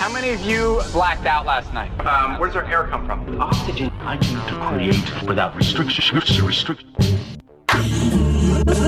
[0.00, 1.90] How many of you blacked out last night?
[2.06, 3.38] Um, where does our air come from?
[3.38, 6.16] Oxygen I need to create without restriction.
[6.16, 6.94] Restriction.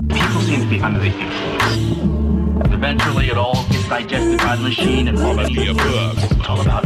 [0.08, 2.72] People seem to be under the influence.
[2.72, 6.41] Eventually, it all gets digested by the machine and all of the above.
[6.42, 6.82] It's all about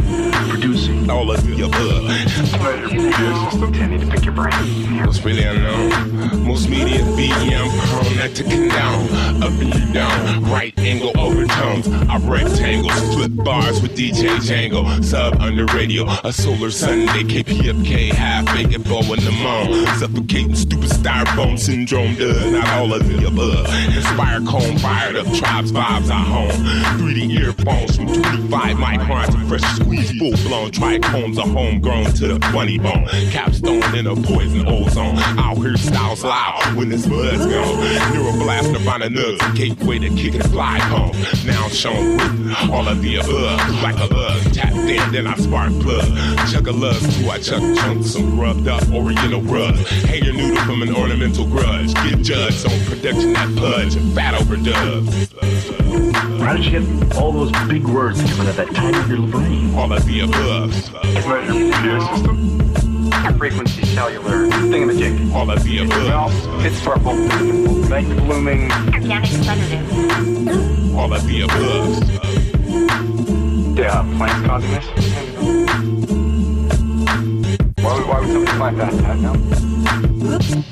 [0.49, 2.05] producing all of the above.
[2.07, 5.03] I need to pick your brain.
[5.03, 6.45] What's really unknown?
[6.45, 9.41] Most media BM prone not to condone.
[9.41, 11.87] Up and you down, right angle overtones.
[11.87, 15.03] I rectangles, flip bars with DJ Django.
[15.03, 17.23] Sub under radio, a solar Sunday.
[17.23, 19.87] KPFK, half baked bow in the moon.
[19.97, 23.65] Suffocating stupid styrofoam syndrome does not all of the above.
[23.95, 26.51] Inspire cone fired up tribes vibes I home.
[26.99, 32.77] 3D earphones from 25 microns fresh squeeze, full blown trichomes are homegrown to the funny
[32.77, 33.07] bone.
[33.31, 35.17] Capstone in a poison ozone.
[35.39, 37.77] Out here styles loud when this bud's gone.
[38.13, 41.15] Neuroblast Nirvana nugs, gateway to kick and fly home.
[41.45, 43.81] Now shown with all of the above.
[43.81, 46.05] Like a bug, tapped in, then I spark plug.
[46.51, 49.75] Chuck a love to I chuck chunks, some rubbed up oriental rug.
[50.17, 51.93] Your noodle from an ornamental grudge.
[51.93, 55.27] Get judged on production that pudge and fat overdubs.
[56.41, 59.36] How did you get all those big words coming out of that tiny little?
[59.77, 60.73] All of the above.
[63.37, 65.33] Frequency cellular thingamajig.
[65.33, 65.97] All of the above.
[66.05, 67.13] Well, it's purple.
[67.87, 68.71] Night blooming.
[68.71, 69.31] Organic.
[70.97, 72.03] All of the above.
[73.77, 74.85] Yeah, plants causing this?
[77.83, 78.93] Why would, why would somebody plant that?
[78.93, 80.63] I don't know.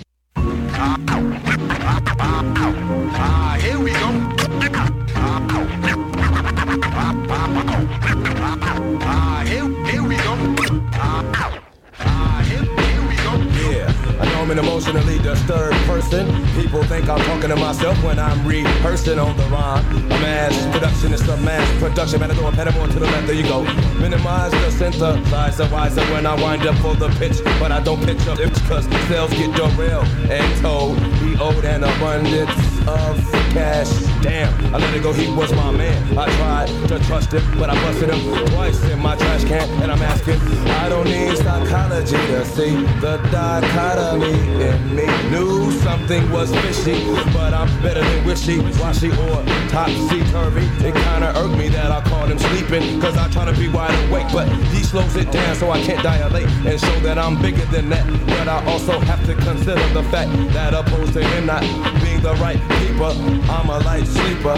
[14.96, 16.55] An emotionally disturbed person.
[16.56, 19.84] People think I'm talking to myself when I'm rehearsing on the rhyme.
[20.08, 22.22] Mass production is a mass production.
[22.22, 23.64] Man, I throw a pedal to the left, there you go.
[24.00, 27.44] Minimize the synthesizer wiser when I wind up for the pitch.
[27.60, 30.98] But I don't pitch up it's cause sales get derailed and told.
[31.20, 32.52] He owed an abundance
[32.88, 33.20] of
[33.52, 33.90] cash.
[34.22, 36.18] Damn, I let it go, he was my man.
[36.18, 39.70] I tried to trust him, but I busted him twice in my trash can.
[39.82, 40.40] And I'm asking,
[40.84, 44.34] I don't need psychology to see the dichotomy
[44.64, 45.06] in me.
[45.30, 50.66] Knew something was fishy, but I'm better than wishy, washy, or topsy turvy.
[50.86, 53.94] It kinda irked me that I caught him sleeping, cause I try to be wide
[54.10, 57.66] awake, but he slows it down so I can't dilate and show that I'm bigger
[57.66, 58.06] than that.
[58.28, 61.62] But I also have to consider the fact that opposed to him not
[62.04, 63.14] being the right keeper,
[63.50, 64.56] I'm a light sleeper.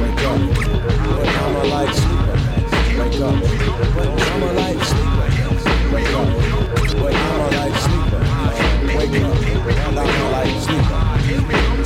[0.00, 0.40] Wake up,
[1.40, 2.36] I'm a light sleeper.
[2.98, 3.34] Wake up,
[4.32, 5.28] I'm a light sleeper.
[5.92, 6.28] Wake up,
[6.96, 7.39] but I'm a light sleeper.
[9.12, 11.09] And I'm a light sleeper.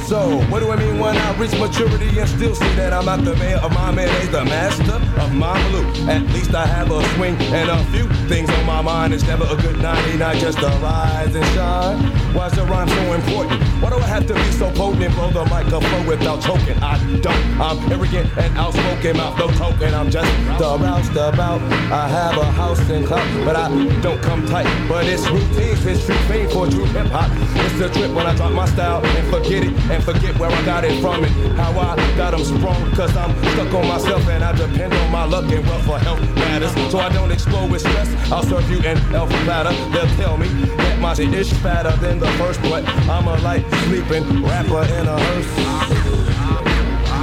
[0.06, 3.24] So, what do I mean when I reach maturity and still see that I'm not
[3.24, 5.86] the man of my mayonnaise, the master of my blue?
[6.10, 9.14] At least I have a swing and a few things on my mind.
[9.14, 12.02] It's never a good 99, just a rise and shine.
[12.34, 13.62] Why's the rhyme so important?
[13.80, 16.76] Why do I have to be so potent and blow the microphone without choking?
[16.82, 17.60] I don't.
[17.60, 19.94] I'm arrogant and outspoken, mouth no token.
[19.94, 21.62] I'm just the roustabout.
[21.90, 23.68] I have a house in clout, but I
[24.02, 24.68] don't come tight.
[24.86, 27.30] But it's routine, it's true fame for true hip hop.
[27.56, 30.64] It's a trip when I drop my style and forget it and forget where I
[30.64, 32.90] got it from and how I got them sprung.
[32.92, 36.20] Cause I'm stuck on myself and I depend on my luck and wealth for health
[36.34, 36.72] matters.
[36.90, 38.08] So I don't explode with stress.
[38.32, 39.72] I'll serve you an elf platter.
[39.92, 43.64] They'll tell me that my shit is fatter than the first, but I'm a light
[43.84, 45.50] sleeping rapper in a hearse.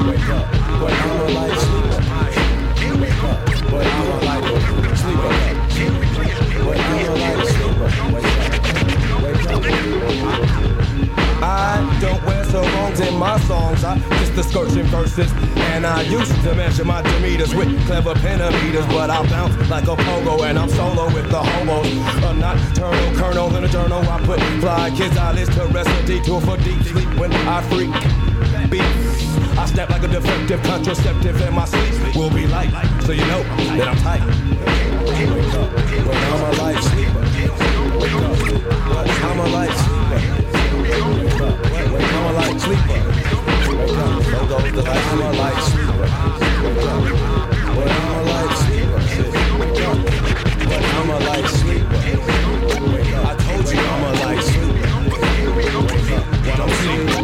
[0.08, 0.48] Wake up,
[0.80, 2.02] but I'm a light sleeper.
[3.02, 3.38] Wake up,
[3.70, 4.44] but I'm a light
[4.98, 5.32] sleeper.
[6.64, 7.90] But I'm a light sleeper.
[9.24, 10.72] Wake up, wake up.
[11.44, 13.84] I don't wear so wrongs in my songs.
[13.84, 15.32] I just the scorching verses.
[15.72, 18.88] And I used to measure my demeters with clever pentameters.
[18.90, 21.88] But I bounce like a pogo and I'm solo with the homos.
[22.24, 24.02] A nocturnal kernel in a journal.
[24.04, 27.92] I put fly kids eyelids to rest a detour for deep sleep when I freak
[28.70, 29.22] beats.
[29.58, 32.72] I snap like a defective contraceptive and my sleep will be light.
[33.04, 33.44] So you know
[33.78, 34.22] that I'm tight.
[35.08, 35.72] Wake up,
[36.32, 37.22] I'm a light sleeper.
[38.00, 40.01] Wake up, I'm a light sleeper.
[42.62, 43.02] Sleeper.
[43.66, 45.02] So the light.
[45.10, 46.08] I'm a light sleeper.
[47.76, 49.00] But I'm a light sleeper.
[50.70, 52.00] But I'm a light sleeper.
[53.18, 54.90] I told you I'm a light sleeper.
[56.46, 57.21] But I'm sleeping.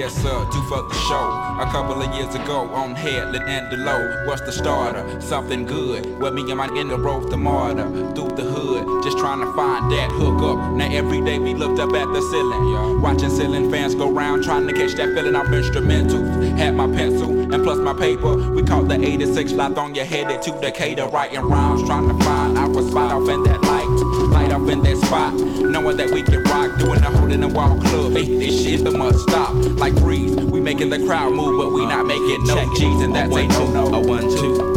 [0.00, 1.60] Do for the show.
[1.60, 4.26] A couple of years ago on Headland and Delowe.
[4.26, 5.20] What's the starter?
[5.20, 6.18] Something good.
[6.18, 7.84] Where me and my inner wrote the martyr.
[8.14, 10.72] Through the hood, just trying to find that hook up.
[10.72, 13.02] Now every day we looked up at the ceiling.
[13.02, 16.56] Watching ceiling fans go round, trying to catch that feeling of instrumentals.
[16.56, 18.50] Had my pencil and plus my paper.
[18.52, 22.56] We caught the 86 light on your headed to Decatur, writing rhymes, trying to find
[22.56, 23.60] our spot off in that
[24.02, 24.50] light.
[24.50, 27.80] Up in that spot, knowing that we can rock, doing the hole in the wall
[27.80, 28.12] club.
[28.12, 29.54] Hey, this shit the must stop.
[29.78, 33.34] Like freeze, we making the crowd move, but we not making no G's, and that's
[33.34, 33.94] a no no.
[33.94, 34.70] A one two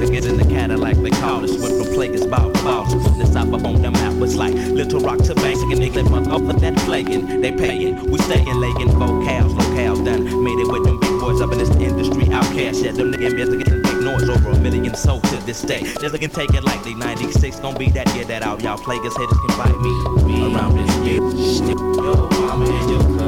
[0.00, 1.50] niggas in the Cadillac they call us.
[1.60, 4.14] Went from players about balls from the south up on the map.
[4.14, 7.40] Was like Little Rock to Banks, and niggas month up for that flagging.
[7.40, 10.24] They paying, we staying laying vocals, locales done.
[10.44, 12.24] Made it with them big boys up in this industry.
[12.24, 13.79] OutKast, yeah, them niggas
[14.18, 15.80] over a million sold to this day.
[15.80, 18.62] Just looking take it like they 96 gon' be that year that out.
[18.62, 21.16] Y'all players haters can fight me around this year.
[21.16, 23.19] Yo, mama and your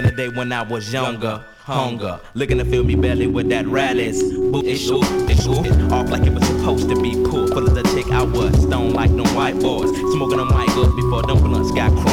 [0.00, 3.66] in the day when I was younger, hunger, looking to fill me belly with that
[3.66, 4.22] rallies.
[4.22, 7.50] Boot it, shoot it, shoot it, off like it was supposed to be pulled.
[7.50, 10.94] Full of the tick, I was stone like them white boys, smoking them white goods
[10.94, 12.09] before them blunts got chrome.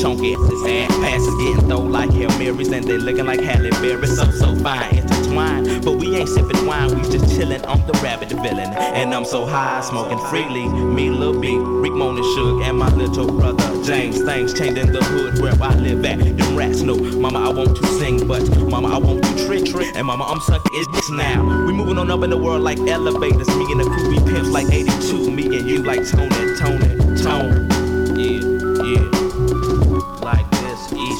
[0.00, 4.06] Chunky ass ass passes getting thrown like Hail Marys, and they looking like Halle Berry,
[4.06, 5.84] so so fine, intertwined.
[5.84, 8.72] But we ain't sipping wine, we just chilling on the rabbit villain.
[8.72, 10.66] And I'm so high, smoking freely.
[10.68, 14.22] Me, Lil B, Rick Mona Suge, and my little brother James.
[14.22, 16.18] Things changing the hood where I live at.
[16.18, 19.94] Them rats know, Mama, I want to sing, but Mama, I want to trick, trick.
[19.94, 21.42] And Mama, I'm sucking is this now.
[21.66, 23.48] We moving on up in the world like elevators.
[23.48, 25.30] Me and the crew, we pimps like 82.
[25.30, 26.88] Me and you like Tony, Tony,
[27.22, 27.68] Tone.
[28.16, 28.40] Yeah,
[28.82, 29.19] yeah.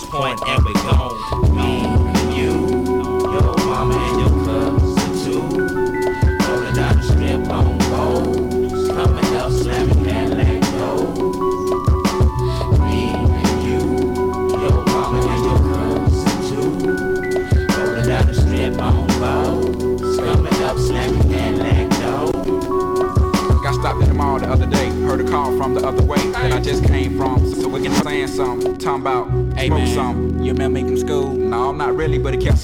[0.01, 2.00] This, Point, and we gone.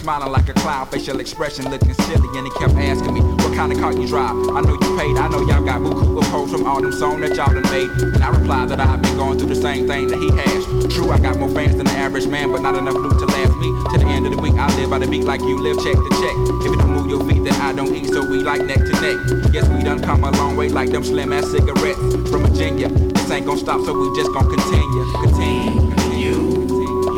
[0.06, 0.86] Smiling like a clown.
[0.86, 2.28] Facial expression looking silly.
[2.38, 4.36] And he kept asking me, what kind of car you drive?
[4.54, 5.16] I know you paid.
[5.18, 7.90] I know y'all got buku of posts from all them songs that y'all done made.
[8.14, 10.94] And I replied that I've been going through the same thing that he has.
[10.94, 13.56] True, I got more fans than the average man, but not enough loot to last
[13.58, 13.68] me.
[13.90, 15.98] To the end of the week, I live by the beat like you live check
[15.98, 16.36] to check.
[16.62, 18.94] If you don't move your feet, then I don't eat, so we like neck to
[19.02, 19.18] neck.
[19.52, 22.88] Yes, we done come a long way like them slim ass cigarettes from Virginia.
[22.88, 26.38] This ain't gonna stop, so we just gonna continue, continue, continue.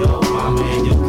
[0.00, 1.07] Your mama and your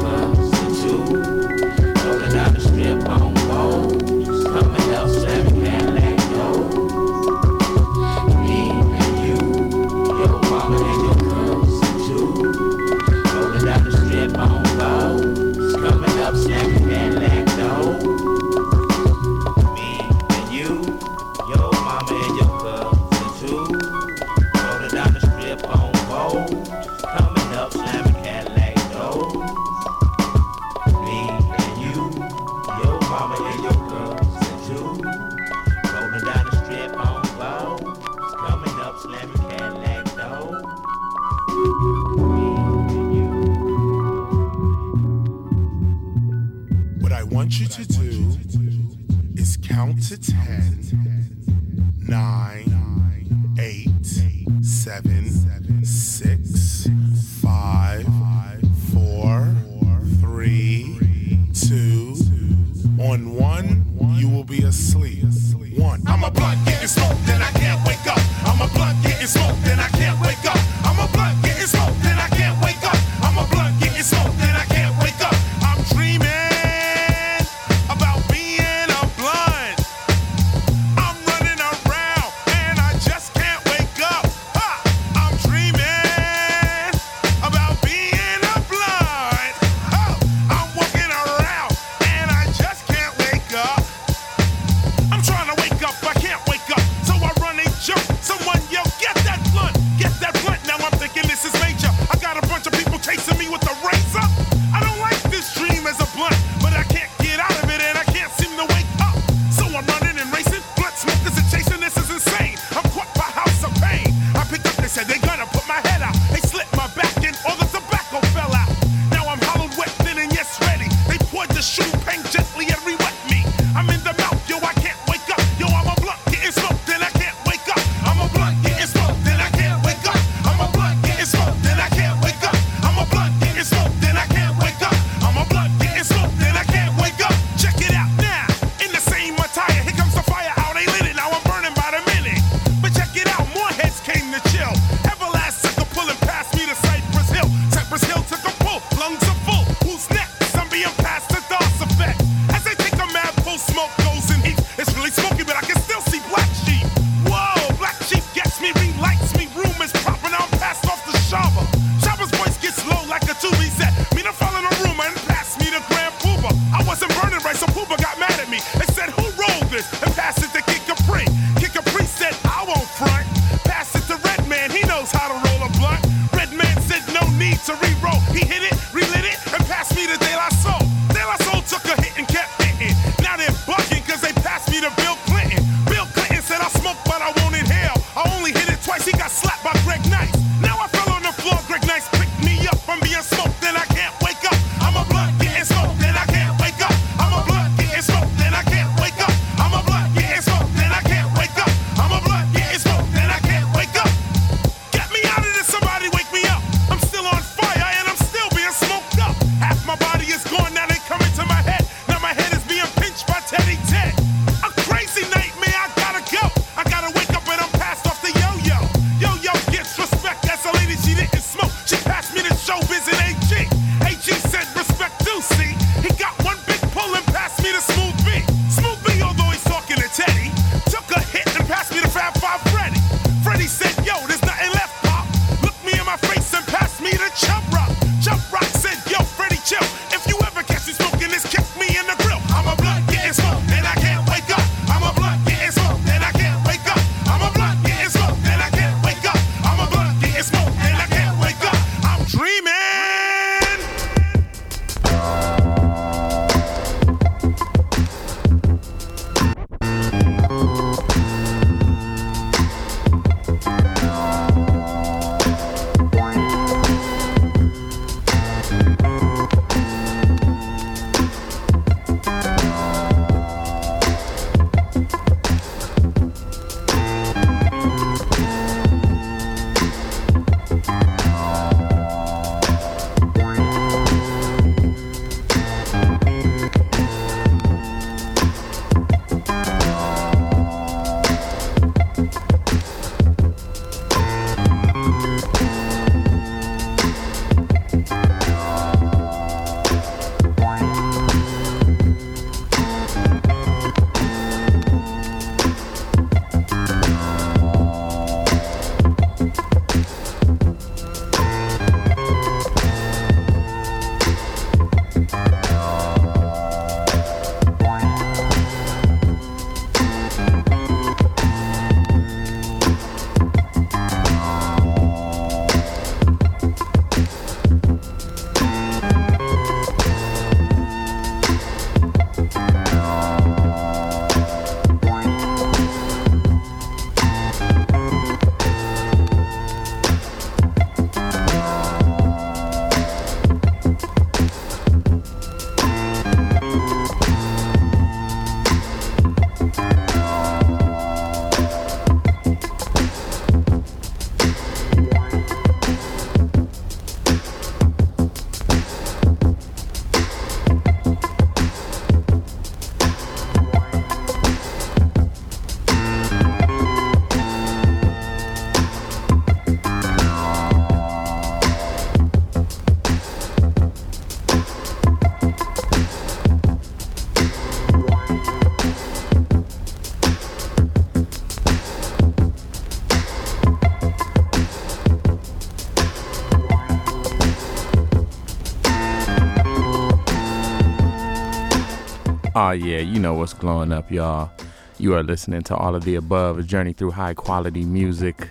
[392.69, 394.52] Oh yeah, you know what's glowing up, y'all.
[394.99, 398.47] You are listening to all of the above, a journey through high quality music.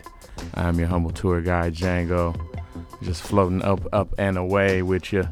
[0.55, 2.35] I'm your humble tour guide, Django.
[3.01, 5.23] Just floating up, up and away with you.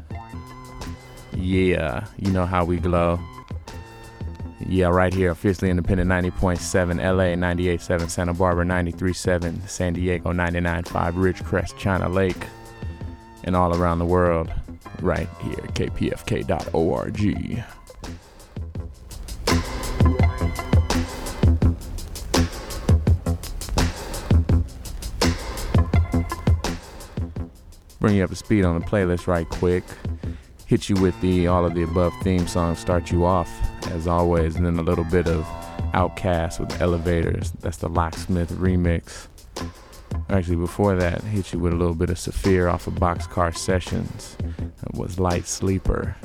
[1.33, 3.19] Yeah, you know how we glow.
[4.65, 11.75] Yeah, right here, officially independent 90.7 LA, 98.7 Santa Barbara, 93.7 San Diego, 99.5 Ridgecrest,
[11.77, 12.47] China Lake,
[13.43, 14.49] and all around the world.
[15.01, 17.65] Right here, kpfk.org.
[27.99, 29.83] bring you up to speed on the playlist right quick.
[30.65, 33.49] Hit you with the all of the above theme song, start you off
[33.87, 35.45] as always, and then a little bit of
[35.93, 37.51] OutKast with Elevators.
[37.61, 39.27] That's the Locksmith remix.
[40.29, 44.35] Actually, before that, hit you with a little bit of Saafir off of Boxcar Sessions.
[44.81, 46.15] That was Light Sleeper.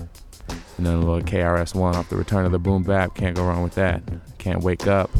[0.76, 3.14] And then a little KRS-One off the Return of the Boom Bap.
[3.14, 4.02] Can't go wrong with that.
[4.38, 5.11] Can't wake up.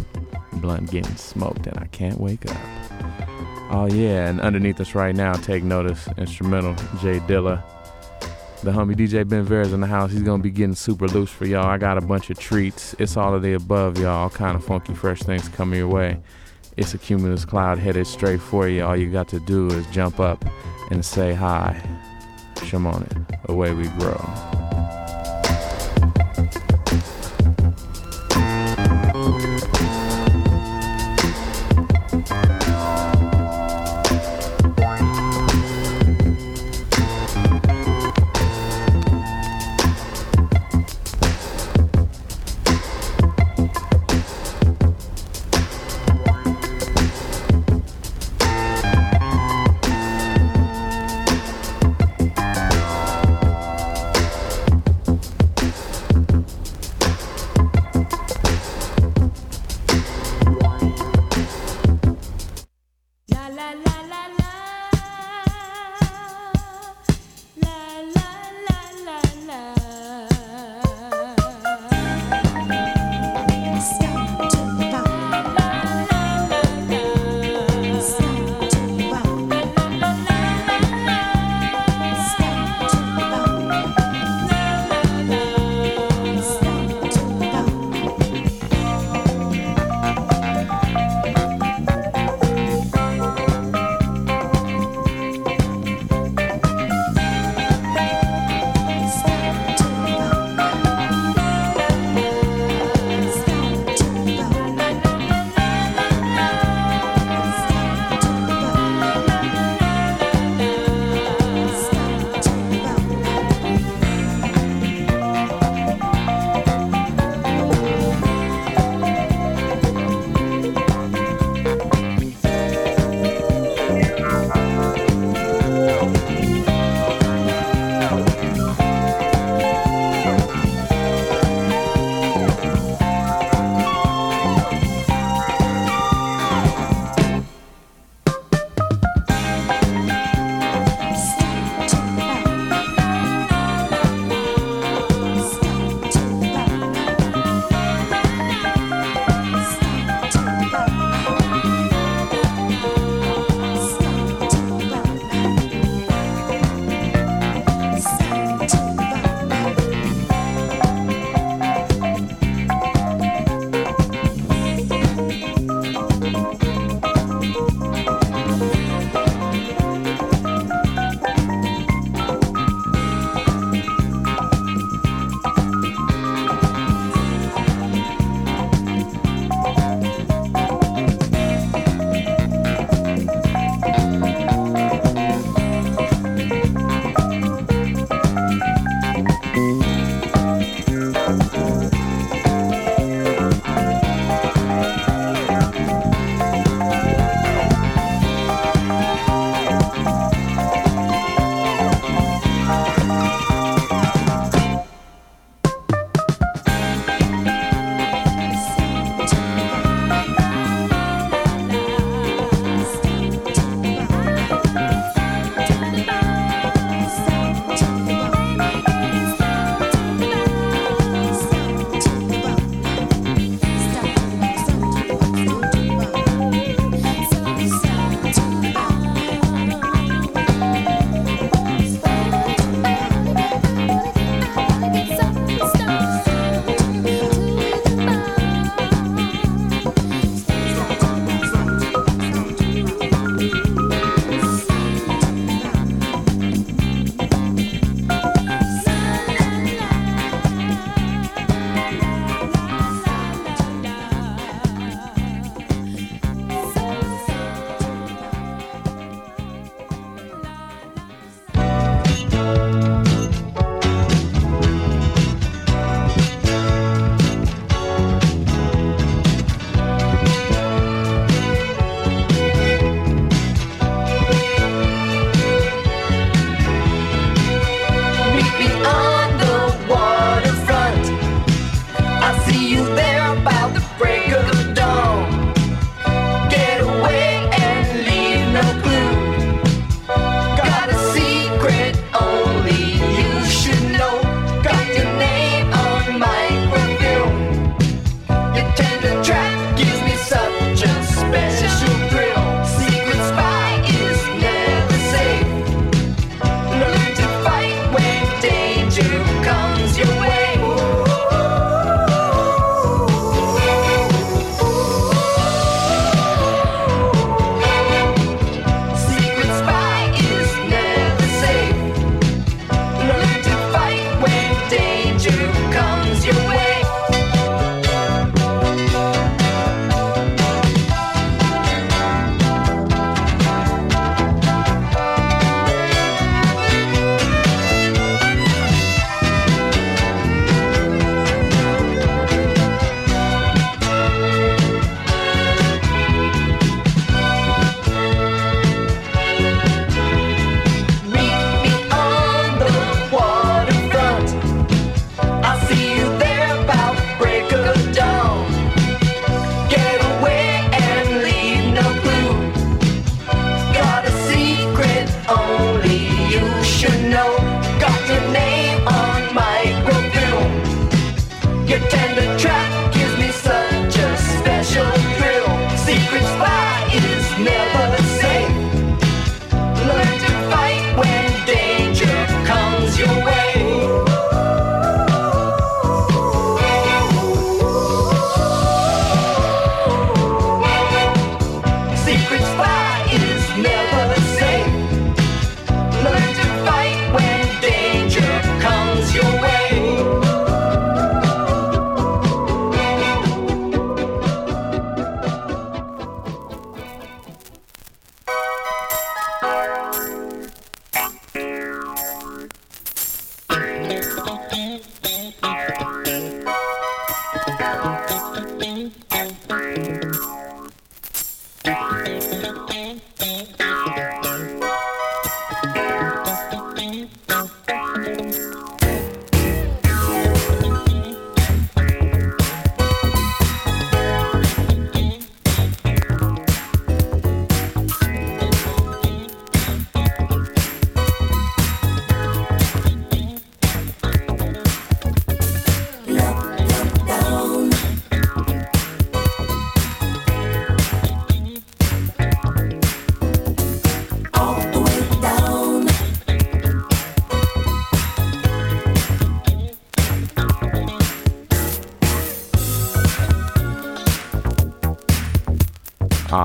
[0.55, 2.57] Blunt getting smoked, and I can't wake up.
[3.75, 7.65] Oh yeah, and underneath us right now, take notice, instrumental, J Dilla.
[8.63, 10.13] The homie DJ Ben Vera's in the house.
[10.13, 11.67] He's gonna be getting super loose for y'all.
[11.67, 12.95] I got a bunch of treats.
[12.99, 14.25] It's all of the above, y'all.
[14.25, 16.21] All kind of funky, fresh things coming your way.
[16.77, 18.85] It's a cumulus cloud headed straight for you.
[18.85, 20.45] All you got to do is jump up
[20.91, 21.83] and say hi.
[22.73, 23.13] Gresham on it.
[23.51, 24.17] Away we grow.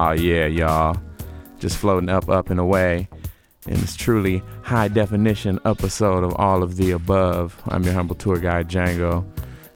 [0.07, 0.95] Oh yeah, y'all.
[1.59, 3.09] Just floating up, up and away.
[3.65, 7.61] And it's truly high definition episode of all of the above.
[7.67, 9.25] I'm your humble tour guide, Django.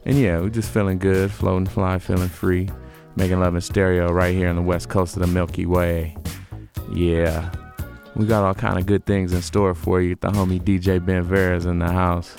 [0.05, 2.69] And yeah, we're just feeling good, floating, fly, feeling free,
[3.17, 6.15] making love in stereo right here on the west coast of the Milky Way.
[6.93, 7.51] Yeah,
[8.15, 10.15] we got all kind of good things in store for you.
[10.15, 12.33] The homie DJ Ben Vera's in the house.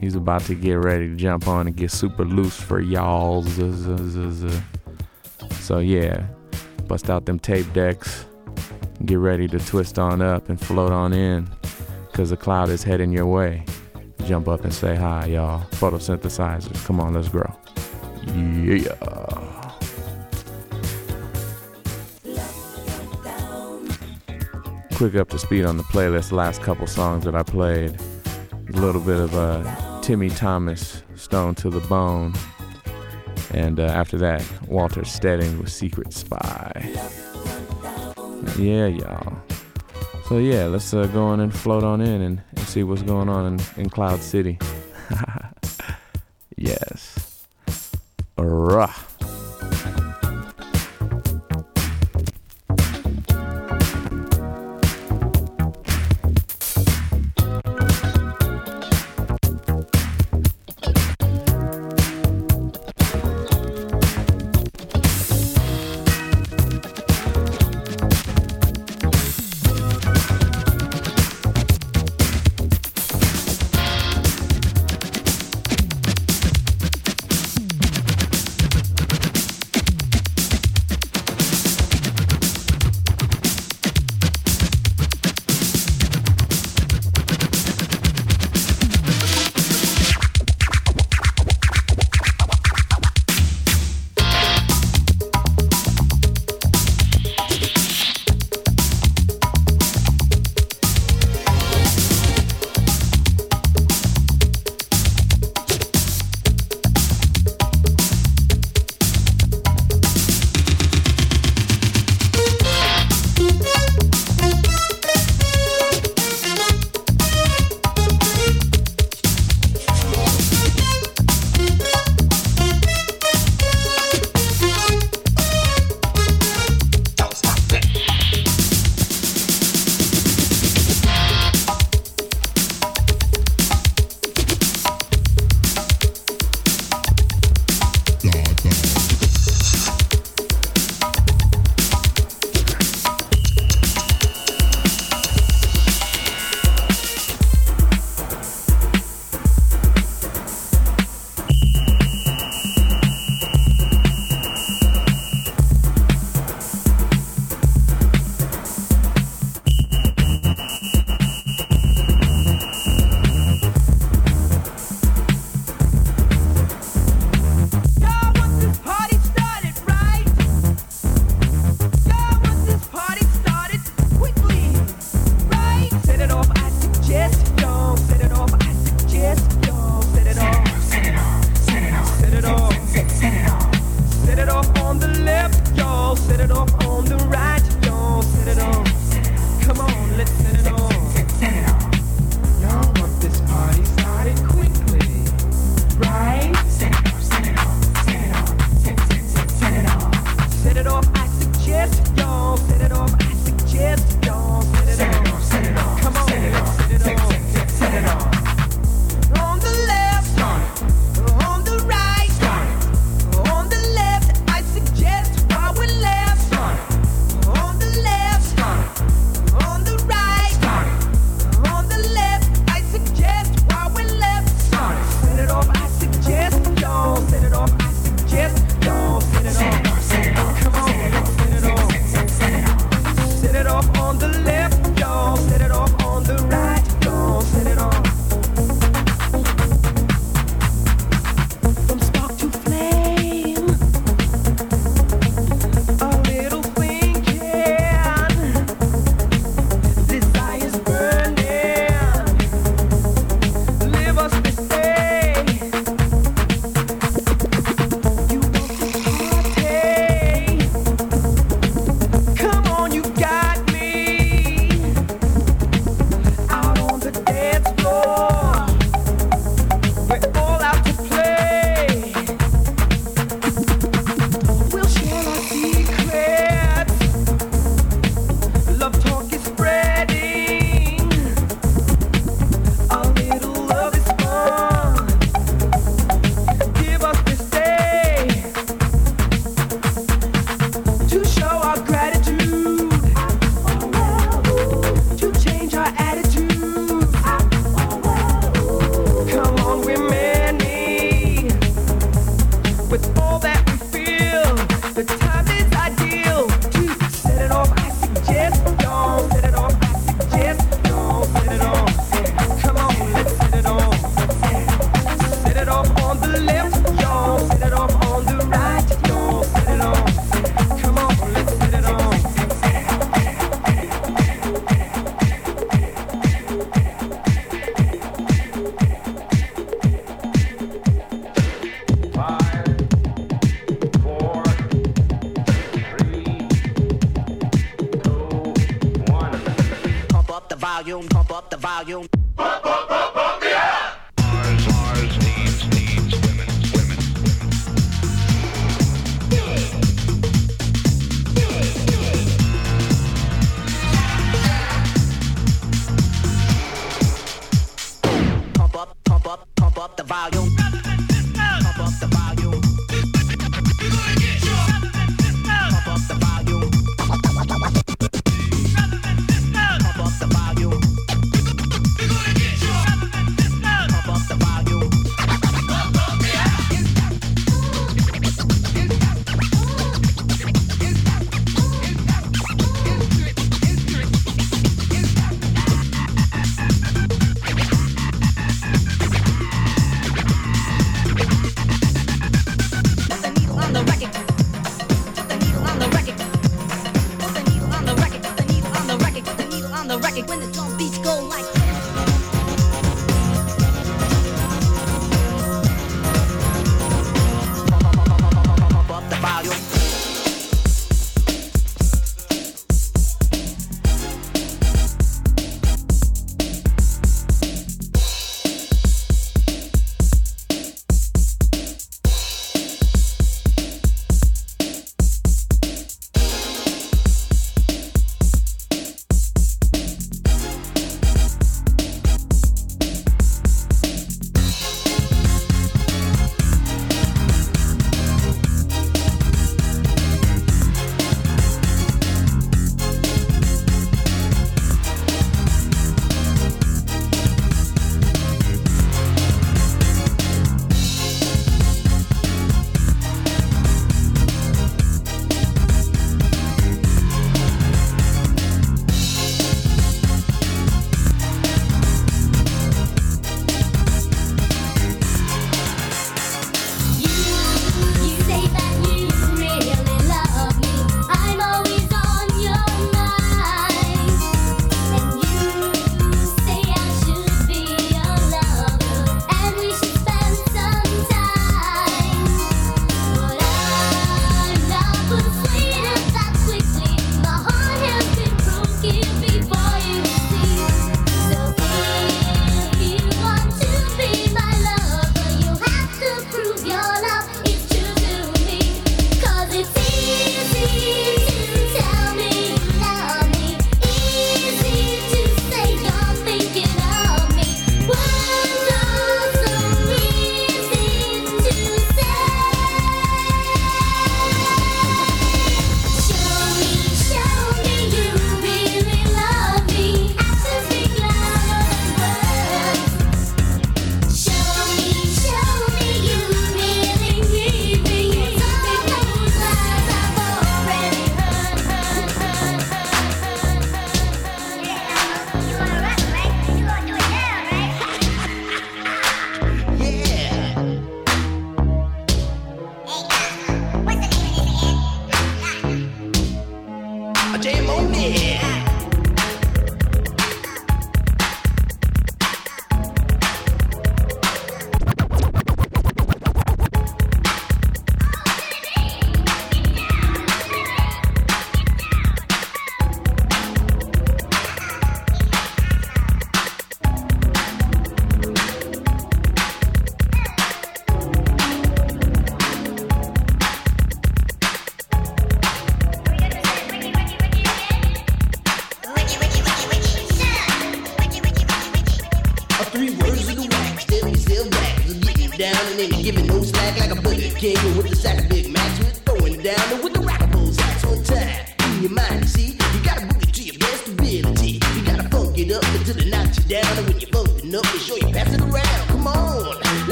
[0.00, 3.44] He's about to get ready to jump on and get super loose for y'all.
[5.60, 6.26] So yeah,
[6.90, 8.26] bust out them tape decks.
[9.04, 11.48] Get ready to twist on up and float on in,
[12.12, 13.64] cause the cloud is heading your way.
[14.26, 15.60] Jump up and say hi, y'all.
[15.70, 17.48] Photosynthesizers, come on, let's grow.
[18.34, 18.96] Yeah.
[24.96, 26.32] Quick up to speed on the playlist.
[26.32, 28.00] Last couple songs that I played.
[28.68, 32.34] A little bit of uh, Timmy Thomas, Stone to the Bone.
[33.52, 36.72] And uh, after that, Walter Steding with Secret Spy.
[38.56, 39.36] Yeah, y'all.
[40.28, 43.28] So yeah, let's uh, go on and float on in and, and see what's going
[43.28, 44.58] on in, in Cloud City.
[46.56, 47.44] yes.
[48.38, 48.94] Rah.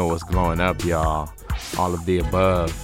[0.00, 1.30] Know what's going up, y'all.
[1.76, 2.74] All of the above.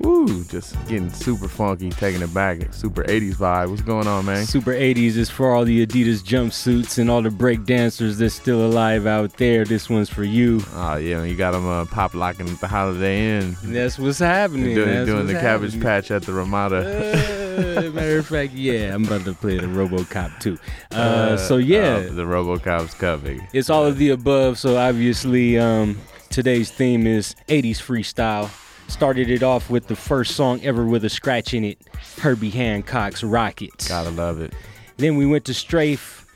[0.00, 2.74] Woo, just getting super funky, taking it back.
[2.74, 3.70] Super 80s vibe.
[3.70, 4.44] What's going on, man?
[4.44, 8.66] Super 80s is for all the Adidas jumpsuits and all the break dancers that's still
[8.66, 9.64] alive out there.
[9.64, 10.60] This one's for you.
[10.74, 13.56] Oh yeah, you got them uh, pop locking at the Holiday Inn.
[13.62, 14.74] That's what's happening.
[14.74, 15.80] doing That's doing the what's Cabbage.
[15.80, 17.36] Patch at the Ramada.
[17.56, 20.58] Uh, matter of fact, yeah, I'm about to play the RoboCop too.
[20.90, 23.46] Uh, so yeah, oh, the RoboCop's coming.
[23.54, 24.58] It's all of the above.
[24.58, 25.98] So obviously, um,
[26.36, 28.50] today's theme is 80s freestyle.
[28.90, 31.78] Started it off with the first song ever with a scratch in it,
[32.20, 33.88] Herbie Hancock's Rockets.
[33.88, 34.52] Gotta love it.
[34.98, 36.26] Then we went to Strafe,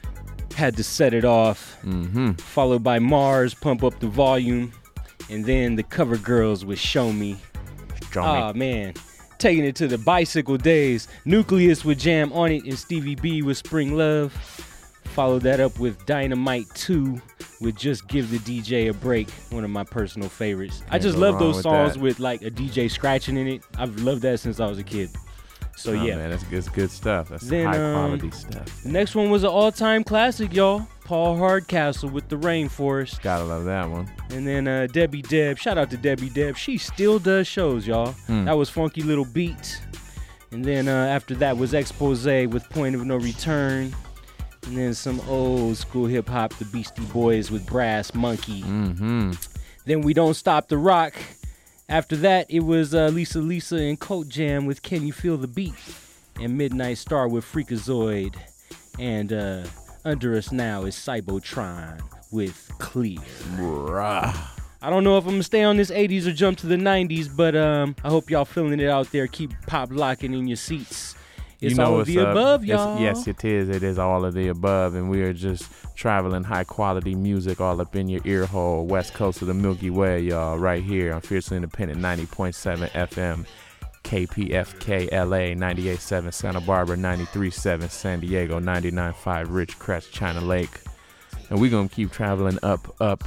[0.57, 1.76] had to set it off.
[1.84, 2.32] Mm-hmm.
[2.32, 4.72] Followed by MARRS, Pump Up the Volume.
[5.28, 7.36] And then the Cover Girls with Show Me.
[8.11, 8.26] Show Me.
[8.26, 8.94] Ah, man.
[9.36, 11.09] Taking it to the bicycle days.
[11.26, 14.32] Newcleus with Jam on it and Stevie B with Spring Love.
[15.14, 17.20] Followed that up with Dynamix II
[17.61, 20.82] with Just Give the DJ a Break, one of my personal favorites.
[20.90, 22.00] I just love those with songs that.
[22.00, 23.62] with like a DJ scratching in it.
[23.76, 25.11] I've loved that since I was a kid.
[25.76, 26.16] So Oh, yeah.
[26.16, 27.28] man, that's, that's good stuff.
[27.30, 28.82] That's Then, high um, quality stuff.
[28.82, 30.86] The next one was an all-time classic, y'all.
[31.04, 33.20] Paul Hardcastle with the Rainforest.
[33.22, 34.08] Gotta love that one.
[34.30, 35.58] And then uh, Debbie Deb.
[35.58, 36.56] Shout out to Debbie Deb.
[36.56, 38.12] She still does shows, y'all.
[38.12, 38.44] Hmm.
[38.44, 39.80] That was Funky Little Beat.
[40.52, 43.94] And then uh, after that was Expose with Point of No Return.
[44.66, 48.62] And then some old school hip hop, the Beastie Boys with Brass Monkey.
[48.62, 49.32] Mm-hmm.
[49.86, 51.14] Then We Don't Stop the Rock.
[51.88, 55.48] After that, it was uh, Lisa Lisa and Cult Jam with Can You Feel the
[55.48, 55.74] Beat?
[56.38, 58.36] And Midnight Star with Freakazoid.
[58.98, 59.64] And uh,
[60.04, 62.00] under us now is Cybotron
[62.30, 63.18] with Clear.
[64.82, 67.28] I don't know if I'm gonna stay on this 80s or jump to the 90s,
[67.34, 69.26] but um, I hope y'all feeling it out there.
[69.26, 71.14] Keep pop locking in your seats.
[71.61, 72.98] It's you know all of the above, y'all.
[72.98, 73.68] yes, it is.
[73.68, 77.80] It is all of the above, and we are just traveling high quality music all
[77.82, 81.20] up in your ear hole, west coast of the Milky Way, y'all, right here on
[81.20, 83.46] Fiercely Independent 90.7 FM.
[84.02, 90.80] KPFK LA 98.7 Santa Barbara 93.7 San Diego 99.5 Ridgecrest China Lake
[91.50, 93.24] and we're gonna keep traveling up up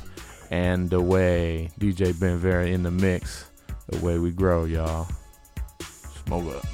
[0.50, 3.46] and away DJ Ben Vera in the mix
[3.88, 5.08] the way we grow y'all
[6.26, 6.66] smoke up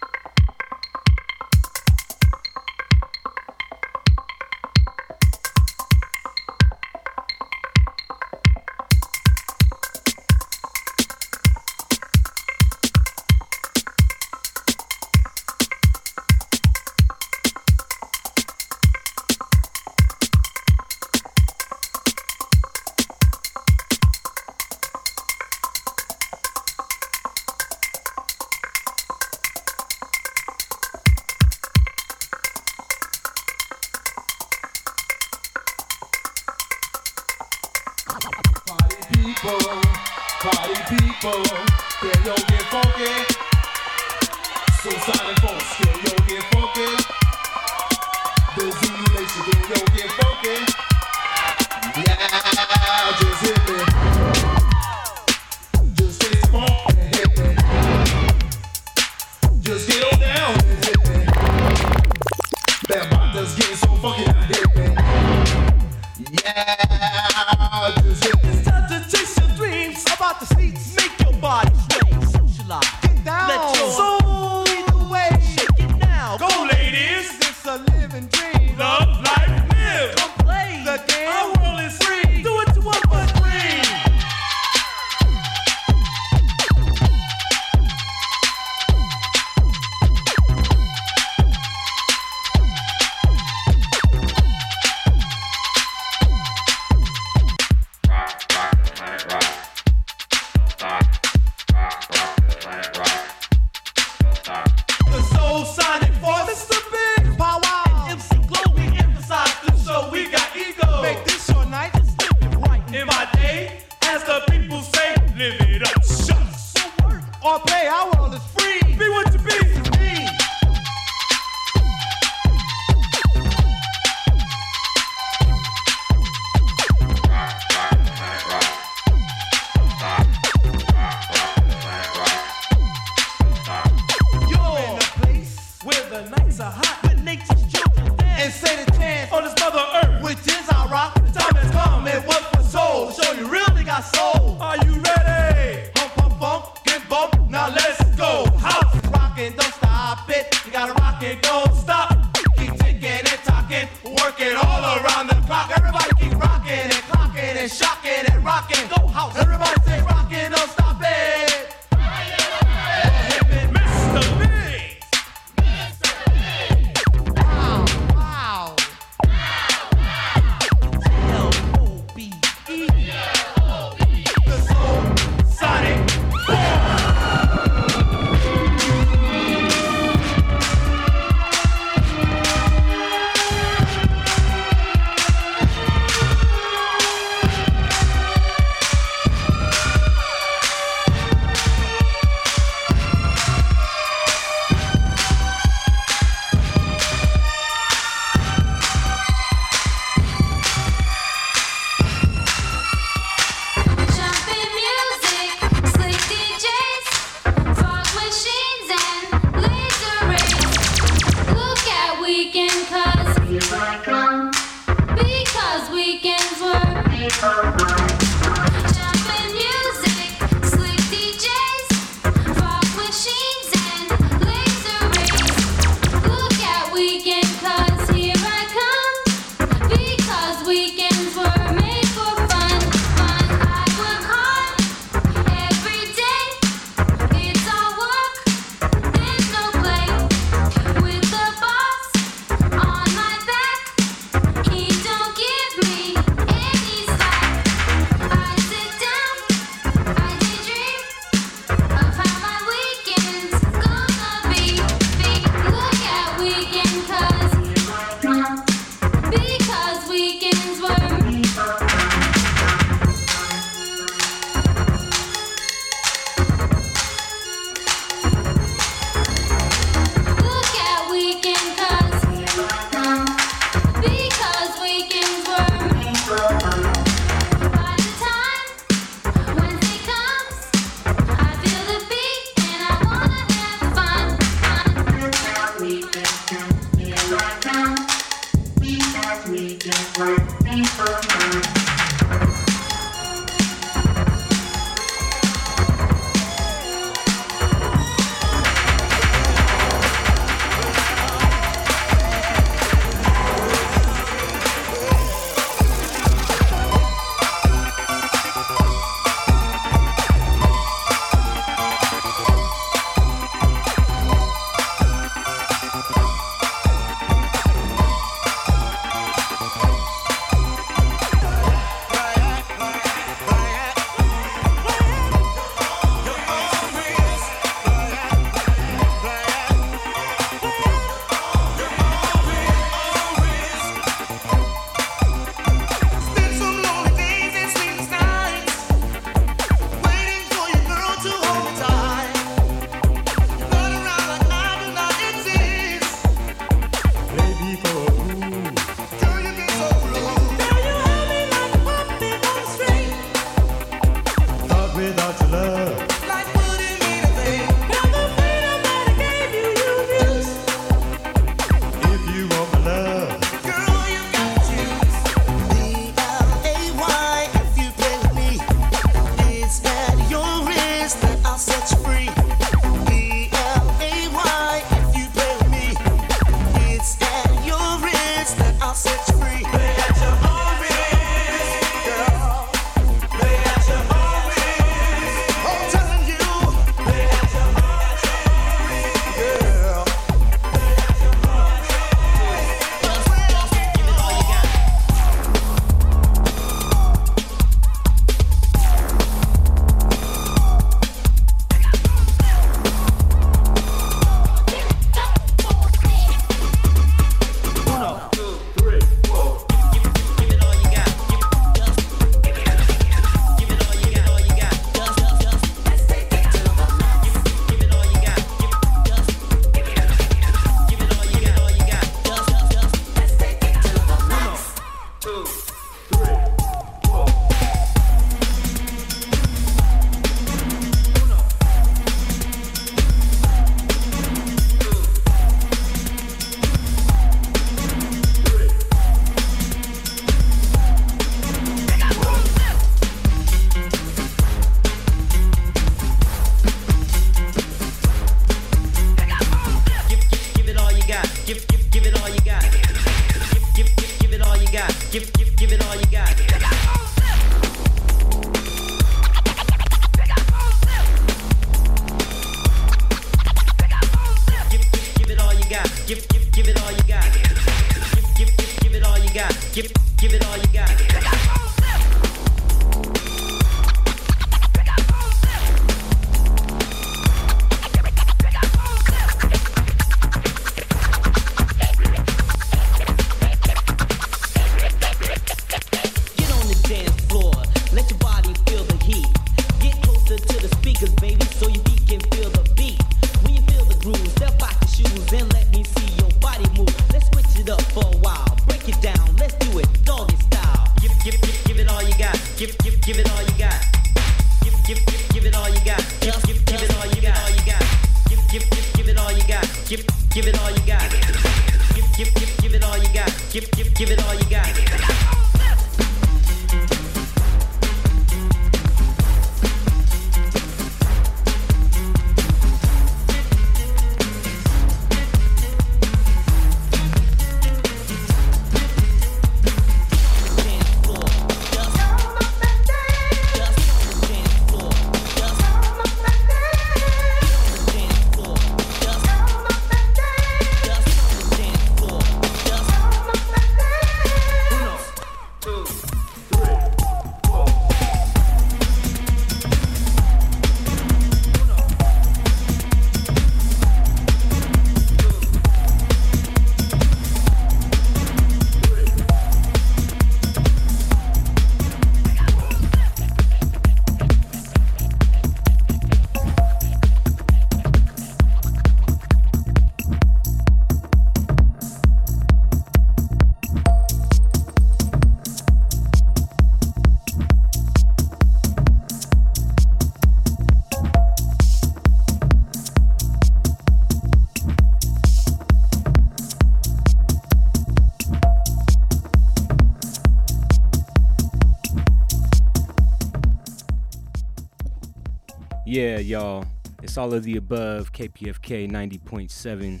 [596.26, 596.64] y'all.
[597.02, 598.12] It's all of the above.
[598.12, 600.00] KPFK 90.7.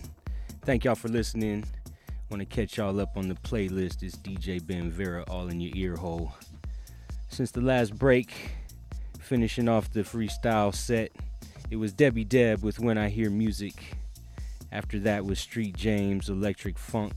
[0.64, 1.64] Thank y'all for listening.
[2.30, 4.02] Want to catch y'all up on the playlist.
[4.02, 6.32] It's DJ Ben Vera all in your ear hole.
[7.28, 8.32] Since the last break,
[9.20, 11.12] finishing off the freestyle set,
[11.70, 13.96] it was Debbie Deb with When I Hear Music.
[14.72, 17.12] After that was Street James, Electric Funk,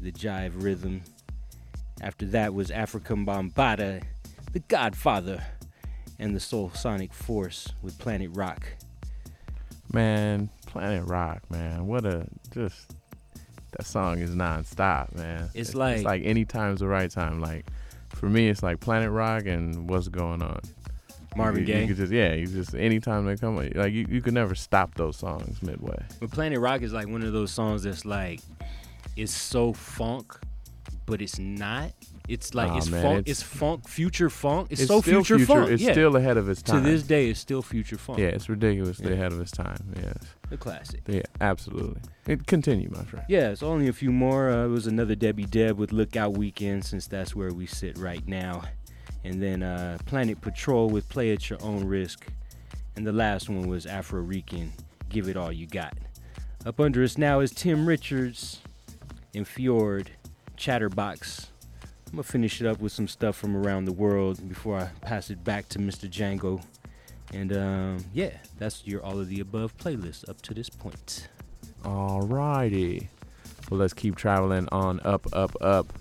[0.00, 1.02] the Jive Rhythm.
[2.00, 4.02] After that was Afrika Bambaataa,
[4.52, 5.44] The Godfather,
[6.18, 8.66] and the Soul Sonic Force with Planet Rock.
[9.92, 11.86] Man, Planet Rock, man.
[11.86, 12.92] What a just
[13.72, 15.50] that song is nonstop, man.
[15.54, 17.40] It's like- it's like any time's the right time.
[17.40, 17.66] Like
[18.10, 20.60] for me, it's like Planet Rock and what's going on.
[21.36, 21.82] Marvin Gaye?
[21.82, 24.94] You could just yeah, you just anytime they come, like you, you could never stop
[24.94, 26.02] those songs midway.
[26.18, 28.40] But Planet Rock is like one of those songs that's like
[29.16, 30.34] is so funk,
[31.04, 31.92] but it's not.
[32.28, 33.18] It's like Aw, it's man, funk.
[33.20, 34.68] it's- It's, funk, future funk.
[34.70, 35.70] It's, so still future, future- funk.
[35.70, 35.92] it's yeah.
[35.92, 36.82] still ahead of its time.
[36.82, 38.18] To this day, it's still future funk.
[38.18, 39.14] Yeah, it's ridiculously Yeah.
[39.14, 39.94] ahead of its time.
[39.96, 40.16] Yes.
[40.50, 41.02] The classic.
[41.06, 42.00] Yeah, absolutely.
[42.26, 43.24] It, continue, my friend.
[43.28, 44.50] Yeah, it's only a few more.
[44.50, 48.26] Uh, it was another Debbie Deb with Lookout Weekend, since that's where we sit right
[48.26, 48.62] now.
[49.24, 52.26] And then uh, Planet Patrol with Play at Your Own Risk.
[52.96, 54.72] And the last one was Afro Rican,
[55.10, 55.94] Give It All You Got.
[56.64, 58.60] Up under us now is Tim Richards
[59.34, 60.10] and Fjord,
[60.56, 61.50] Chatterbox.
[62.12, 65.28] I'm to finish it up with some stuff from around the world before I pass
[65.30, 66.08] it back to Mr.
[66.08, 66.62] Django.
[67.34, 71.28] And um, yeah, that's your all of the above playlist up to this point.
[71.82, 73.08] Alrighty.
[73.70, 75.92] Well, let's keep traveling on up, up, up,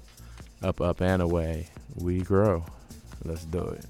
[0.62, 1.70] up, up, and away.
[1.96, 2.66] We grow.
[3.24, 3.86] Let's do it.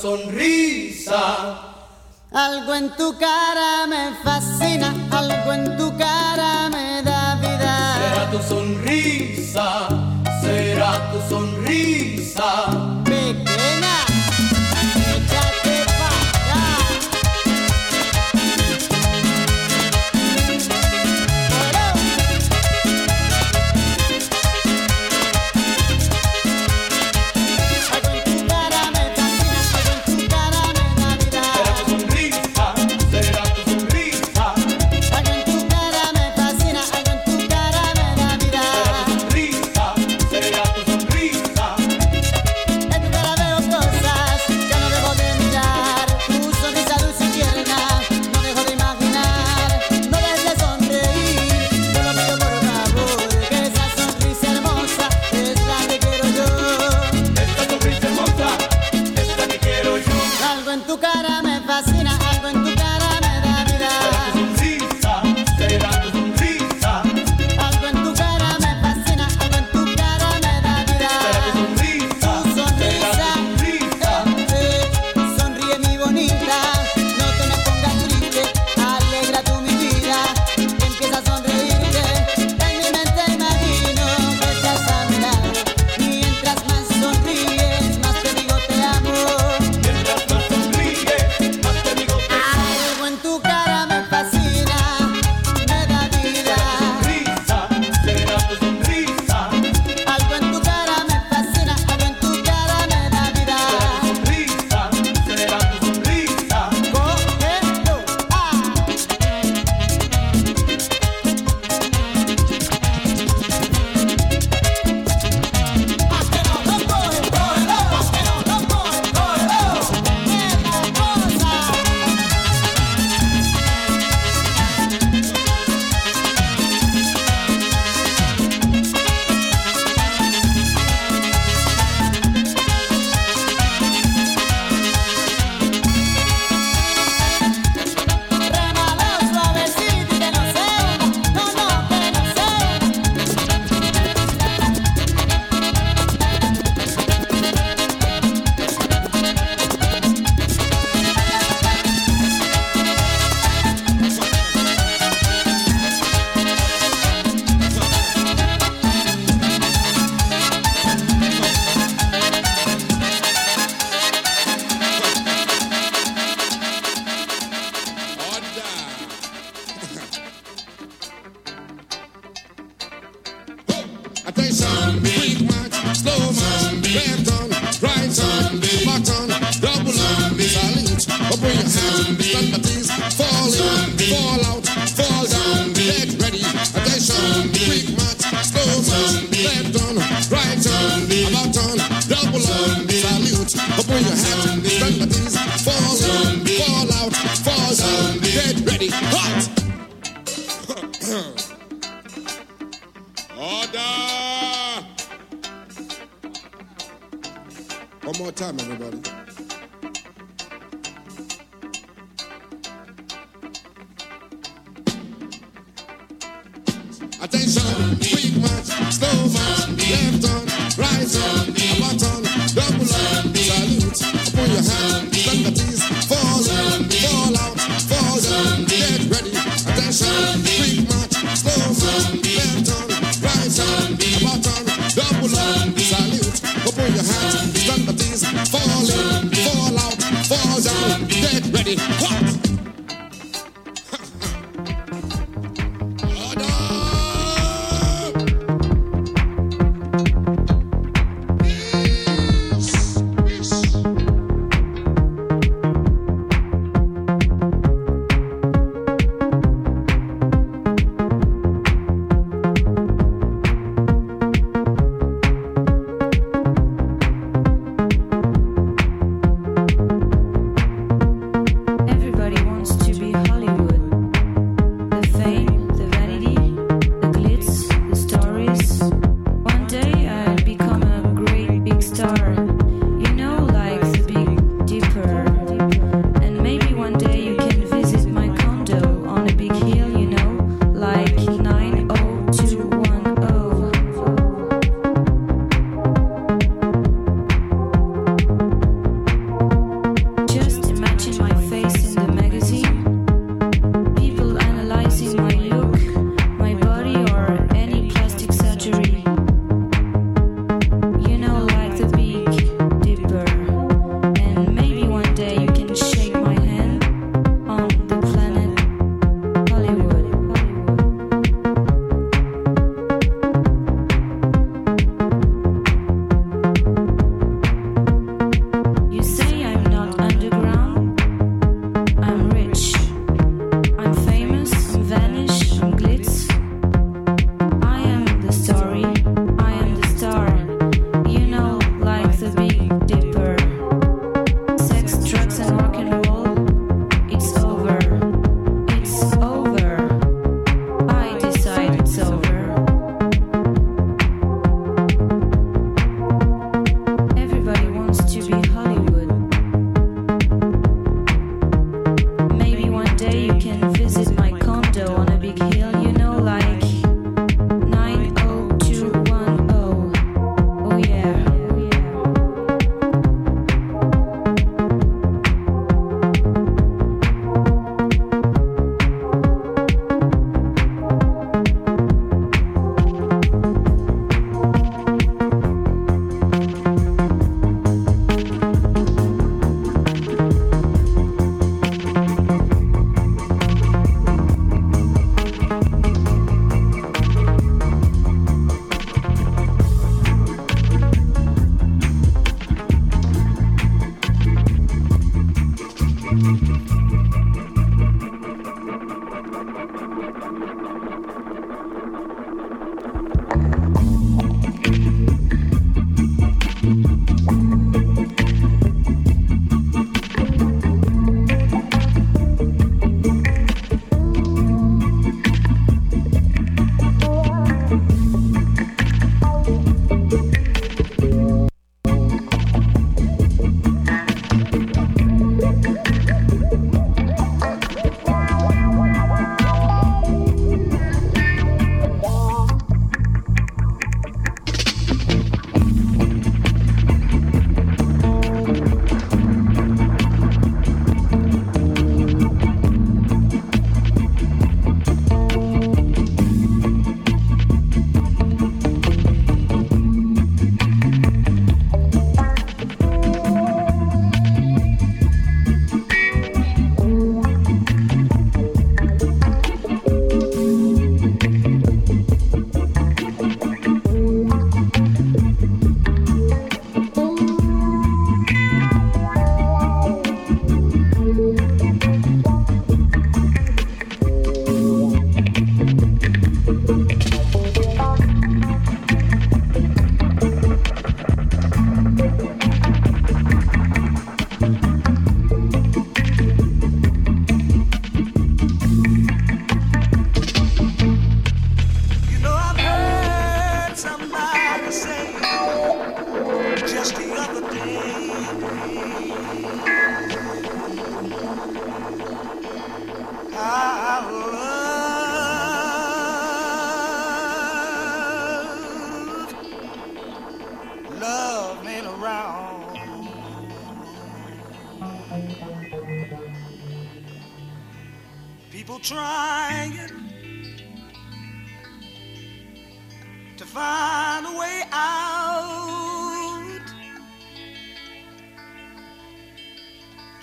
[0.00, 0.59] sonríe.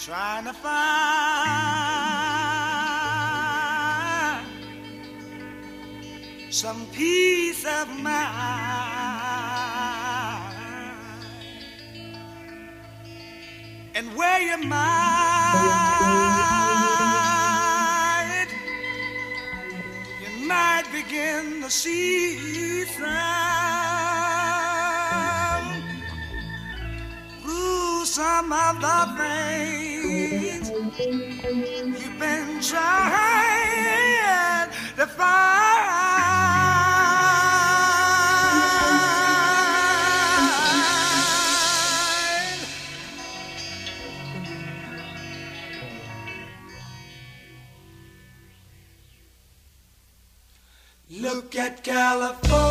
[0.07, 0.77] trying to find
[6.49, 8.15] some peace of mind.
[13.95, 14.79] And where your mind,
[20.21, 23.86] you might begin to see through.
[28.17, 30.71] some of the things
[32.01, 35.37] you've been trying to find.
[51.21, 52.66] Look at California.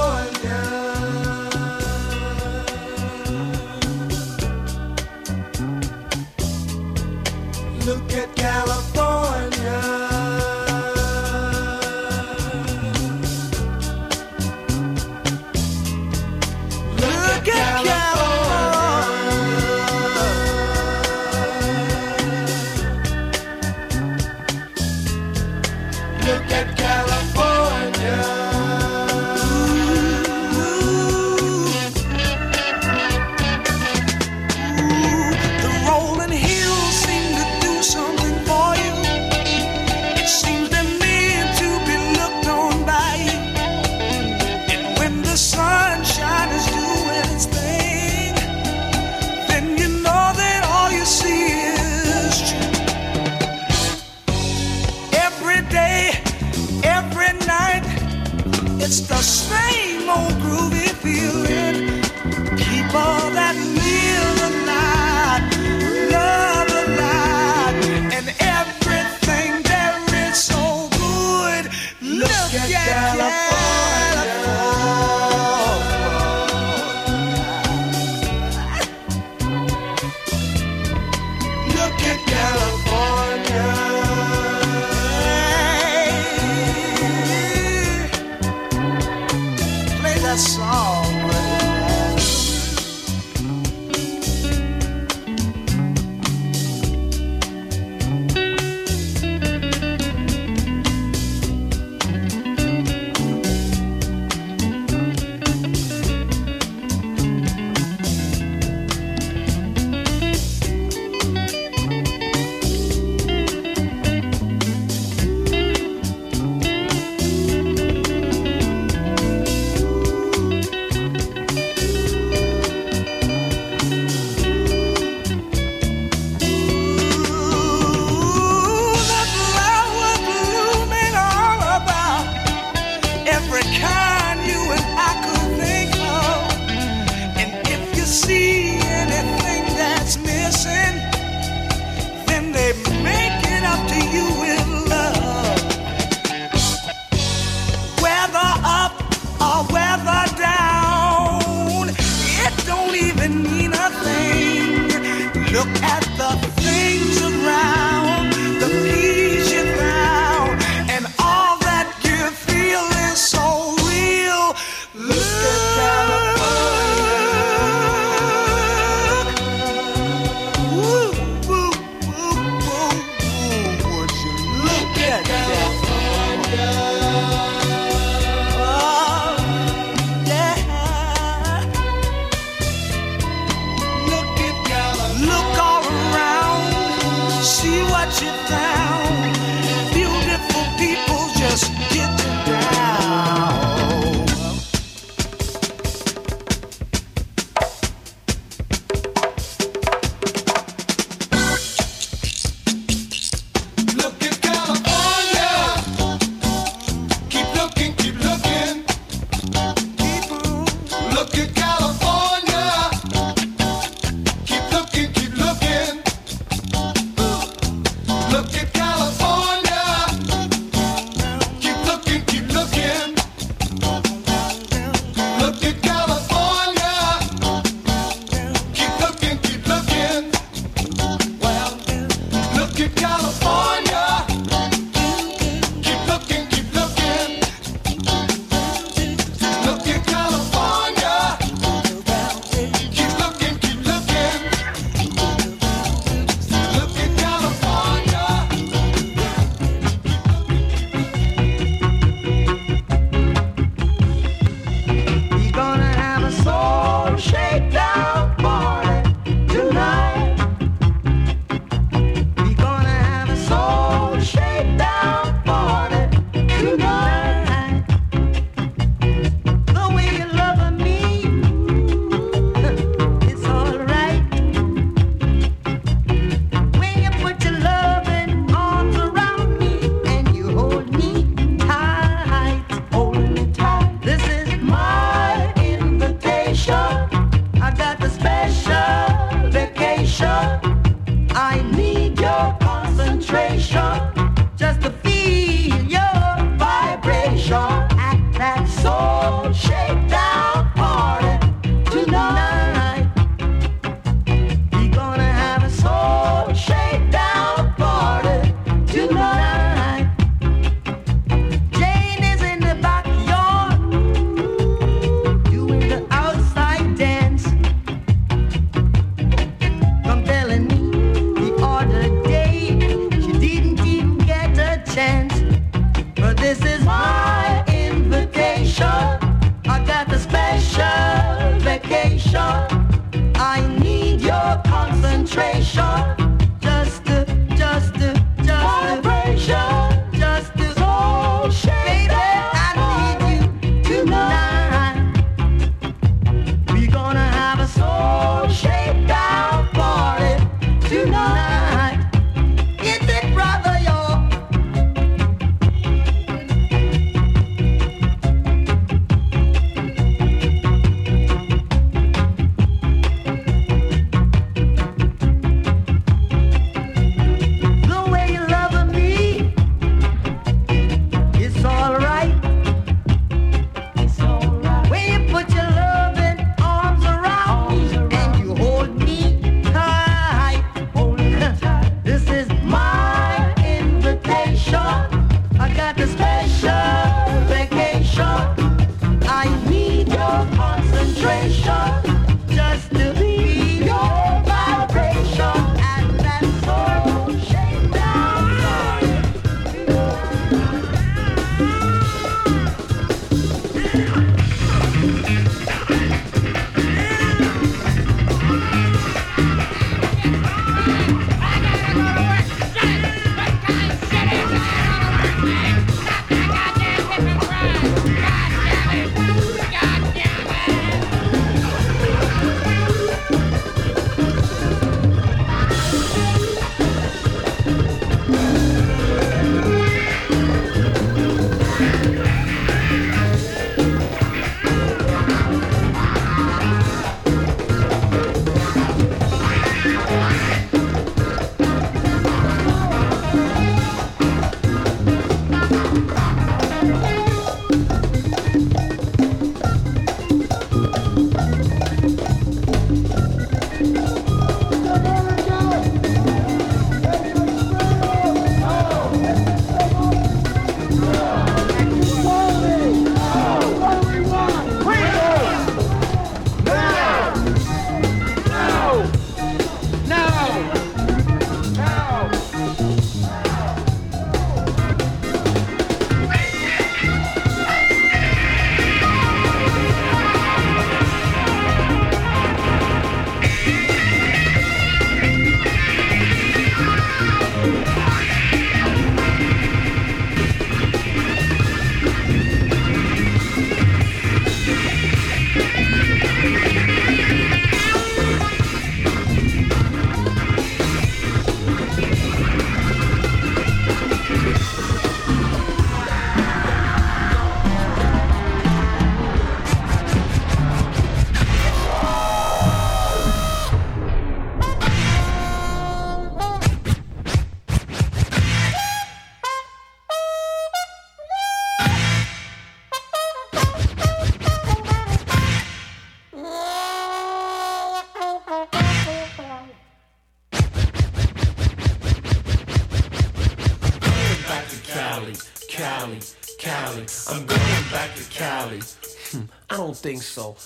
[539.97, 540.57] Think so.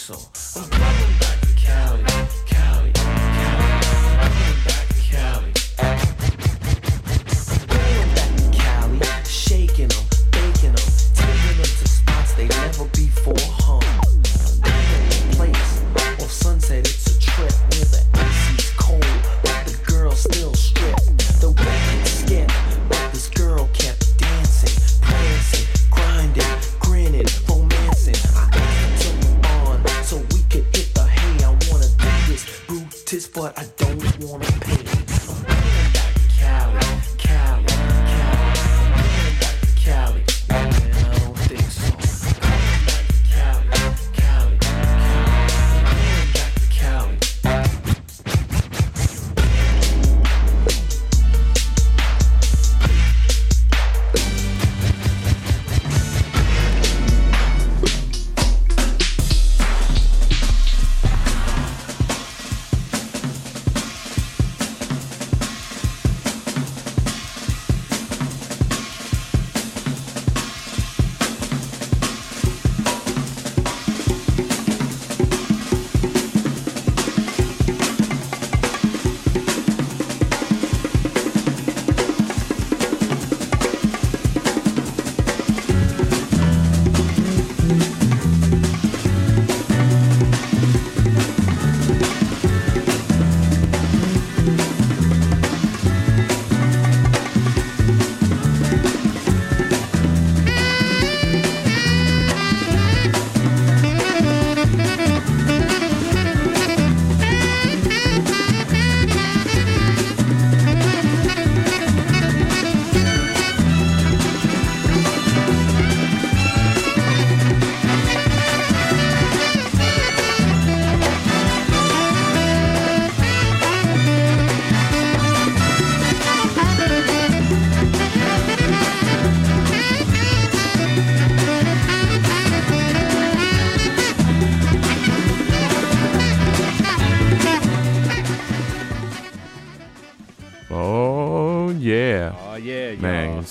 [0.00, 0.14] So.
[0.56, 2.04] I'm going back to Cali,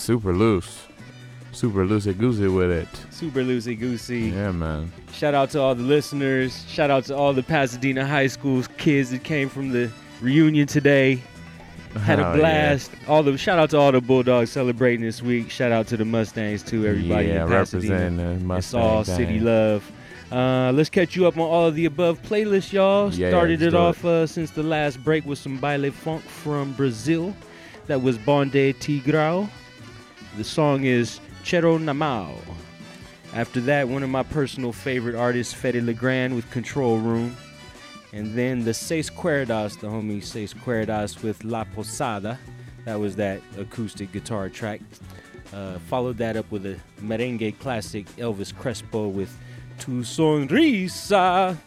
[0.09, 0.87] super loose.
[1.51, 2.87] Super loosey goosey with it.
[3.11, 4.29] Super loosey goosey.
[4.31, 4.91] Yeah, man.
[5.13, 6.65] Shout out to all the listeners.
[6.67, 11.21] Shout out to all the Pasadena High School kids that came from the reunion today.
[12.01, 12.35] Had Oh, a yeah.
[12.37, 12.91] blast.
[13.07, 15.51] All the shout out to all the Bulldogs celebrating this week.
[15.51, 16.87] Shout out to the Mustangs too.
[16.87, 17.93] Everybody Yeah, in Pasadena.
[17.95, 19.15] representing the it's all gang.
[19.15, 19.91] city love.
[20.31, 23.13] Uh, let's catch you up on all of the above playlists, y'all.
[23.13, 27.35] Yeah, Started it off uh, since the last break with some baile funk from Brazil.
[27.85, 29.49] That was Bonde Tigrao.
[30.37, 32.35] The song is Cerol na Mão.
[33.33, 37.35] After that, one of my personal favorite artists, Fede Legrand with Control Room.
[38.13, 42.39] And then the Seis Cuerdas, the homie Seis Cuerdas with La Posada.
[42.85, 44.81] That was that acoustic guitar track.
[45.53, 49.35] Uh, followed that up with a merengue classic, Elvis Crespo with
[49.79, 51.57] Tu Sonrisa.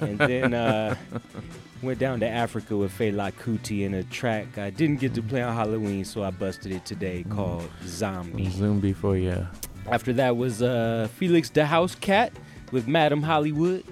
[0.00, 0.94] And then uh,
[1.82, 5.42] went down to Africa with Fela Kuti in a track I didn't get to play
[5.42, 8.50] on Halloween, so I busted it today called Zombie.
[8.50, 9.46] Zombie for you.
[9.90, 12.32] After that was uh, Felix da Housecat
[12.72, 13.84] with Madame Hollywood.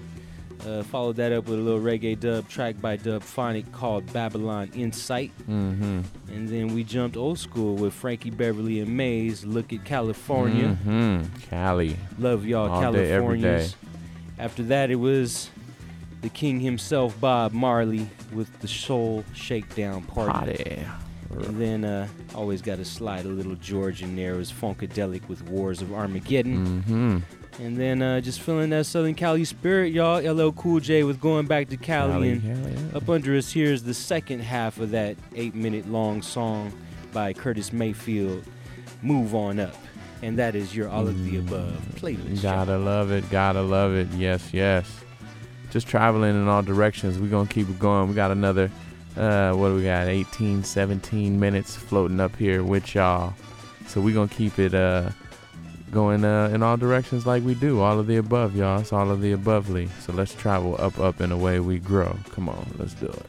[0.67, 4.71] Uh, followed that up with a little reggae dub track by Dub Phonic called Babylon
[4.75, 5.31] Insight.
[5.43, 6.01] Mm-hmm.
[6.33, 9.45] And then we jumped old school with Frankie Beverly and Maze.
[9.45, 10.79] Look at California.
[10.87, 11.25] Mm-hmm.
[11.51, 11.97] Cali.
[12.19, 13.73] Love y'all, All day, every Californians.
[13.73, 13.79] day.
[14.39, 15.51] After that, it was
[16.25, 20.33] the king himself, Bob Marley, with the Soul Shakedown Party.
[20.33, 20.87] Party.
[21.31, 24.33] And then uh, always got to slide a little George in there.
[24.33, 26.67] It was Funkadelic with Wars of Armageddon.
[26.67, 27.63] Mm-hmm.
[27.63, 30.23] And then uh, just feeling that Southern Cali spirit, y'all.
[30.23, 32.13] LL Cool J with going back to Cali.
[32.13, 32.97] Cali, and yeah.
[32.97, 36.73] up under us here is the second half of that eight minute long song
[37.13, 38.45] by Curtis Mayfield,
[39.03, 39.77] Move On Up.
[40.23, 42.41] And that is your All of the Above playlist.
[42.41, 43.29] Gotta love it.
[43.29, 44.09] Gotta love it.
[44.13, 45.04] Yes, yes.
[45.75, 47.19] Just traveling in all directions.
[47.19, 48.09] We're gonna keep it going.
[48.09, 48.71] We got another
[49.17, 50.07] uh what do we got?
[50.07, 53.35] 18, 17 minutes floating up here with y'all.
[53.89, 55.11] So we're gonna keep it uh
[55.91, 57.81] going uh in all directions like we do.
[57.81, 58.83] All of the above, y'all.
[58.83, 59.89] It's all of the abovely.
[60.01, 62.17] So let's travel up, up in and away we grow.
[62.31, 63.27] Come on, let's do it.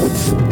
[0.00, 0.49] Bye.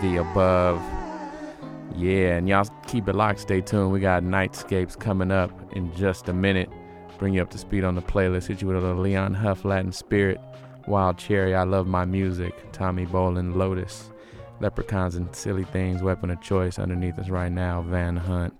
[0.00, 0.82] The above.
[1.96, 3.40] Yeah, and y'all keep it locked.
[3.40, 3.92] Stay tuned.
[3.92, 6.68] We got Nightscapes coming up in just a minute.
[7.18, 8.46] Bring you up to speed on the playlist.
[8.46, 10.40] Hit you with a little Leon Huff, Latin Spirit,
[10.86, 14.10] Wild Cherry, I Love My Music, Tommy Bolin, Lotus,
[14.60, 18.53] Leprechauns and Silly Things, Weapon of Choice underneath us right now, Van Hunt.